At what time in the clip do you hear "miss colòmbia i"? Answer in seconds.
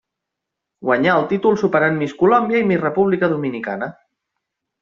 2.01-2.67